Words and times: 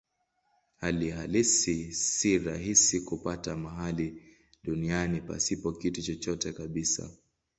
Hali 0.77 1.09
halisi 1.09 1.93
si 1.93 2.39
rahisi 2.39 3.01
kupata 3.01 3.55
mahali 3.57 4.23
duniani 4.63 5.21
pasipo 5.21 5.71
kitu 5.71 6.01
chochote 6.01 6.53
kabisa. 6.53 7.09